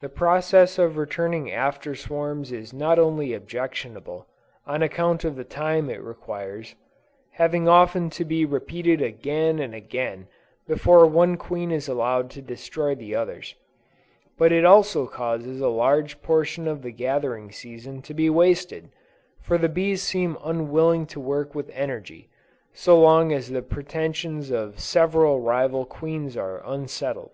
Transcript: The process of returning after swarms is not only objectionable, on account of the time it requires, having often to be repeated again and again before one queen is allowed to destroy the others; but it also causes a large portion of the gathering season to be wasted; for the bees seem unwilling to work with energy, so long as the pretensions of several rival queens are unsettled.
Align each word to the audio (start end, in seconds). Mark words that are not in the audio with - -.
The 0.00 0.08
process 0.08 0.78
of 0.78 0.96
returning 0.96 1.50
after 1.50 1.96
swarms 1.96 2.52
is 2.52 2.72
not 2.72 3.00
only 3.00 3.32
objectionable, 3.34 4.28
on 4.64 4.80
account 4.80 5.24
of 5.24 5.34
the 5.34 5.42
time 5.42 5.90
it 5.90 6.00
requires, 6.00 6.76
having 7.32 7.66
often 7.66 8.10
to 8.10 8.24
be 8.24 8.44
repeated 8.44 9.02
again 9.02 9.58
and 9.58 9.74
again 9.74 10.28
before 10.68 11.04
one 11.04 11.36
queen 11.36 11.72
is 11.72 11.88
allowed 11.88 12.30
to 12.30 12.40
destroy 12.42 12.94
the 12.94 13.16
others; 13.16 13.56
but 14.38 14.52
it 14.52 14.64
also 14.64 15.08
causes 15.08 15.60
a 15.60 15.66
large 15.68 16.22
portion 16.22 16.68
of 16.68 16.82
the 16.82 16.92
gathering 16.92 17.50
season 17.50 18.02
to 18.02 18.14
be 18.14 18.30
wasted; 18.30 18.90
for 19.42 19.58
the 19.58 19.68
bees 19.68 20.00
seem 20.00 20.38
unwilling 20.44 21.06
to 21.06 21.18
work 21.18 21.56
with 21.56 21.70
energy, 21.70 22.28
so 22.72 22.96
long 23.00 23.32
as 23.32 23.50
the 23.50 23.62
pretensions 23.62 24.52
of 24.52 24.78
several 24.78 25.40
rival 25.40 25.84
queens 25.84 26.36
are 26.36 26.62
unsettled. 26.64 27.32